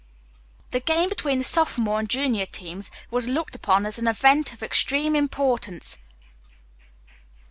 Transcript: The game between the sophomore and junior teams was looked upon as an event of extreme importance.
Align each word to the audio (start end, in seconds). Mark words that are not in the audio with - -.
The 0.71 0.79
game 0.79 1.09
between 1.09 1.37
the 1.37 1.43
sophomore 1.43 1.99
and 1.99 2.09
junior 2.09 2.47
teams 2.47 2.89
was 3.11 3.27
looked 3.27 3.53
upon 3.53 3.85
as 3.85 3.99
an 3.99 4.07
event 4.07 4.51
of 4.51 4.63
extreme 4.63 5.15
importance. 5.15 5.99